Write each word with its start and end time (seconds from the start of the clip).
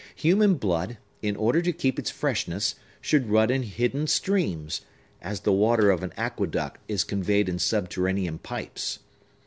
Human 0.15 0.55
blood, 0.55 0.97
in 1.21 1.35
order 1.35 1.61
to 1.61 1.71
keep 1.71 1.99
its 1.99 2.09
freshness, 2.09 2.73
should 3.01 3.29
run 3.29 3.51
in 3.51 3.61
hidden 3.61 4.07
streams, 4.07 4.81
as 5.21 5.41
the 5.41 5.53
water 5.53 5.91
of 5.91 6.01
an 6.01 6.11
aqueduct 6.17 6.81
is 6.87 7.03
conveyed 7.03 7.47
in 7.47 7.59
subterranean 7.59 8.39
pipes. 8.39 8.97